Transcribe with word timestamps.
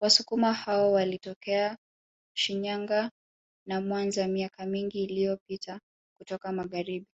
Wasukuma 0.00 0.52
hao 0.52 0.92
walitokea 0.92 1.76
Shinyanga 2.36 3.10
na 3.66 3.80
Mwanza 3.80 4.28
miaka 4.28 4.66
mingi 4.66 5.02
iliyopita 5.04 5.80
kutoka 6.18 6.52
Magharibi 6.52 7.06